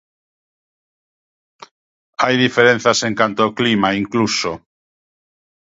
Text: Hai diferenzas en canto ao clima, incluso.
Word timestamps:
Hai 2.21 2.35
diferenzas 2.43 2.99
en 3.07 3.13
canto 3.19 3.39
ao 3.43 3.55
clima, 3.59 3.89
incluso. 4.03 4.51